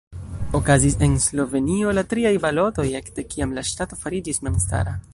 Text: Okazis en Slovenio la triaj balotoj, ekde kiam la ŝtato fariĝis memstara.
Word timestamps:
Okazis 0.59 0.95
en 1.07 1.13
Slovenio 1.25 1.93
la 1.97 2.05
triaj 2.15 2.33
balotoj, 2.47 2.89
ekde 3.03 3.29
kiam 3.35 3.57
la 3.59 3.69
ŝtato 3.73 4.05
fariĝis 4.07 4.47
memstara. 4.51 5.03